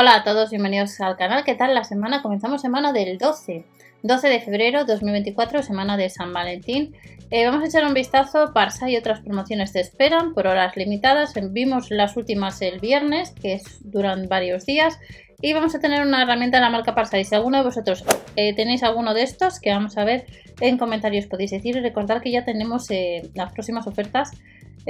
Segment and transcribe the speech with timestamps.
[0.00, 1.42] Hola a todos, bienvenidos al canal.
[1.42, 2.22] ¿Qué tal la semana?
[2.22, 3.64] Comenzamos semana del 12.
[4.04, 6.94] 12 de febrero 2024, semana de San Valentín.
[7.32, 8.52] Eh, vamos a echar un vistazo.
[8.54, 11.34] Parsa y otras promociones te esperan por horas limitadas.
[11.50, 15.00] Vimos las últimas el viernes, que duran varios días.
[15.42, 17.18] Y vamos a tener una herramienta de la marca Parsa.
[17.18, 18.04] Y si alguno de vosotros
[18.36, 20.26] eh, tenéis alguno de estos, que vamos a ver
[20.60, 21.76] en comentarios, podéis decir.
[21.76, 24.30] Y recordar que ya tenemos eh, las próximas ofertas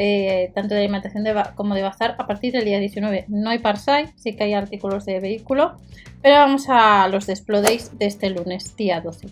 [0.00, 1.24] eh, tanto de alimentación
[1.56, 3.24] como de bazar a partir del día 19.
[3.26, 5.76] No hay Parsai, sí que hay artículos de vehículo,
[6.22, 9.26] pero vamos a los Desplodays de este lunes, día 12.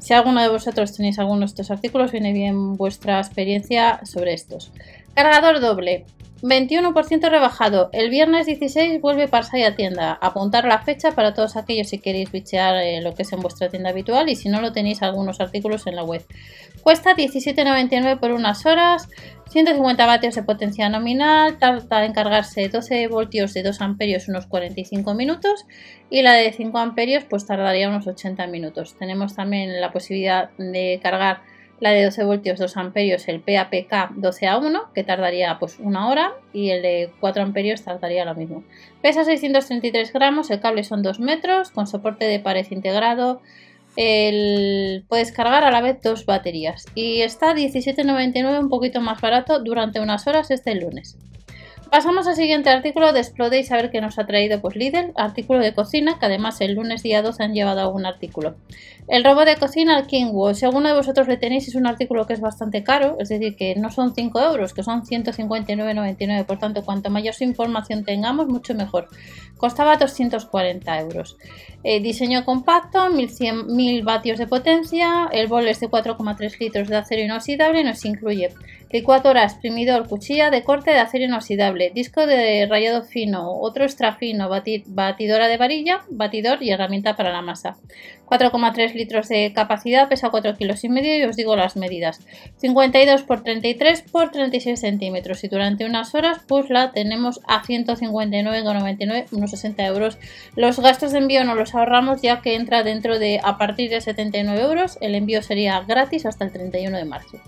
[0.00, 4.72] Si alguno de vosotros tenéis alguno de estos artículos, viene bien vuestra experiencia sobre estos.
[5.14, 6.04] Cargador doble.
[6.42, 7.88] 21% rebajado.
[7.92, 10.18] El viernes 16 vuelve Parsai a tienda.
[10.20, 13.68] Apuntar la fecha para todos aquellos si queréis bichear eh, lo que es en vuestra
[13.68, 16.24] tienda habitual y si no lo tenéis algunos artículos en la web.
[16.82, 19.08] Cuesta 17,99 por unas horas.
[19.50, 25.14] 150 vatios de potencia nominal, tarda en cargarse 12 voltios de 2 amperios unos 45
[25.14, 25.66] minutos
[26.10, 28.96] y la de 5 amperios pues tardaría unos 80 minutos.
[28.98, 31.42] Tenemos también la posibilidad de cargar
[31.80, 36.08] la de 12 voltios 2 amperios el PAPK 12 a 1 que tardaría pues una
[36.08, 38.62] hora y el de 4 amperios tardaría lo mismo.
[39.00, 43.40] Pesa 633 gramos, el cable son 2 metros con soporte de pared integrado
[43.96, 49.58] el, puedes cargar a la vez dos baterías y está 17,99 un poquito más barato
[49.62, 51.18] durante unas horas este lunes.
[51.92, 55.60] Pasamos al siguiente artículo de Explode y ver qué nos ha traído pues Lidl, artículo
[55.60, 58.54] de cocina, que además el lunes día 2 han llevado algún artículo.
[59.08, 62.26] El robot de cocina, el Kingwood, si alguno de vosotros le tenéis, es un artículo
[62.26, 66.58] que es bastante caro, es decir, que no son 5 euros, que son 159,99, por
[66.58, 69.08] tanto, cuanto mayor información tengamos, mucho mejor.
[69.58, 71.36] Costaba 240 euros.
[71.84, 76.96] Eh, diseño compacto, 1100, 1000 vatios de potencia, el bol es de 4,3 litros de
[76.96, 78.48] acero inoxidable y nos incluye
[78.92, 84.48] licuadora, exprimidor, cuchilla de corte de acero inoxidable, disco de rayado fino, otro extra fino,
[84.48, 87.76] batidora de varilla, batidor y herramienta para la masa.
[88.26, 92.20] 4,3 litros de capacidad, pesa 4 kilos y medio y os digo las medidas.
[92.58, 99.26] 52 por 33 por 36 centímetros y durante unas horas pues la tenemos a 159,99,
[99.32, 100.18] unos 60 euros.
[100.56, 104.00] Los gastos de envío no los ahorramos ya que entra dentro de a partir de
[104.00, 104.98] 79 euros.
[105.00, 107.38] El envío sería gratis hasta el 31 de marzo.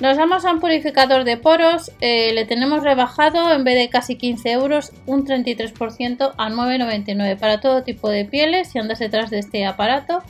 [0.00, 4.14] Nos vamos a un purificador de poros, eh, le tenemos rebajado en vez de casi
[4.14, 9.40] 15 euros un 33% a 9,99 para todo tipo de pieles si andas detrás de
[9.40, 10.22] este aparato.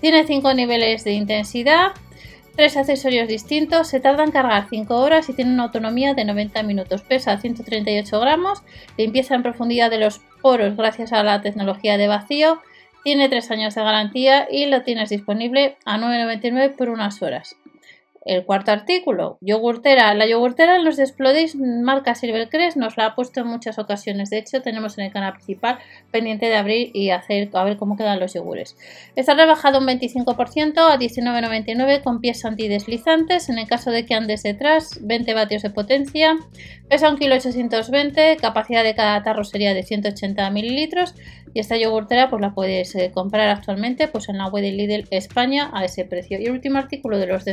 [0.00, 1.88] Tiene 5 niveles de intensidad,
[2.54, 6.62] 3 accesorios distintos, se tarda en cargar 5 horas y tiene una autonomía de 90
[6.62, 7.02] minutos.
[7.02, 8.62] Pesa 138 gramos,
[8.96, 12.60] limpieza en profundidad de los poros gracias a la tecnología de vacío,
[13.02, 17.56] tiene 3 años de garantía y lo tienes disponible a 9,99 por unas horas.
[18.26, 20.12] El cuarto artículo, yogurtera.
[20.14, 24.30] La yogurtera los Desplodis marca Silvercrest nos la ha puesto en muchas ocasiones.
[24.30, 25.78] De hecho, tenemos en el canal principal
[26.10, 28.76] pendiente de abrir y hacer a ver cómo quedan los yogures.
[29.14, 33.48] Está rebajado un 25% a 19,99 con pies antideslizantes.
[33.48, 36.36] En el caso de que andes detrás, 20 vatios de potencia.
[36.88, 41.14] Pesa 1,820 kg, capacidad de cada tarro sería de 180 mililitros.
[41.54, 45.08] Y esta yogurtera pues la puedes eh, comprar actualmente pues en la web de Lidl
[45.10, 46.38] España a ese precio.
[46.38, 47.44] Y el último artículo de los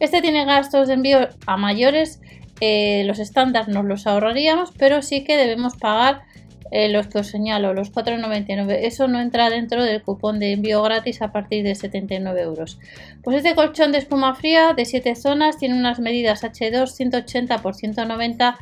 [0.00, 2.20] Este tiene gastos de envío a mayores,
[2.60, 6.22] eh, los estándares nos los ahorraríamos, pero sí que debemos pagar
[6.70, 8.78] eh, los que os señalo, los 4,99.
[8.82, 12.78] Eso no entra dentro del cupón de envío gratis a partir de 79 euros.
[13.22, 17.76] Pues este colchón de espuma fría de 7 zonas tiene unas medidas H2 180 x
[17.76, 18.58] 190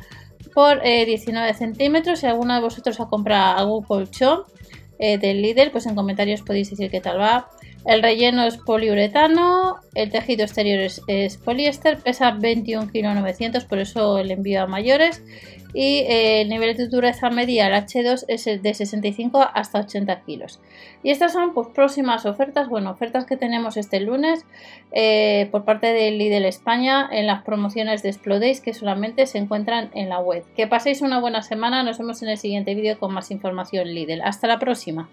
[0.53, 2.19] por 19 centímetros.
[2.19, 4.43] Si alguno de vosotros ha comprado algún colchón
[4.97, 7.49] eh, del líder, pues en comentarios podéis decir qué tal va.
[7.85, 14.17] El relleno es poliuretano, el tejido exterior es, poliéster, pesa 21 kg 900, por eso
[14.17, 15.23] el envío a mayores.
[15.75, 20.61] Y eh, el nivel de dureza media, el H2, es de 65 hasta 80 kilos.
[21.03, 24.45] Y estas son pues, próximas ofertas, bueno, ofertas que tenemos este lunes
[24.91, 29.91] eh, por parte de Lidl España en las promociones de Explodays que solamente se encuentran
[29.93, 30.43] en la web.
[30.55, 34.21] Que paséis una buena semana, nos vemos en el siguiente vídeo con más información Lidl.
[34.23, 35.09] Hasta la próxima.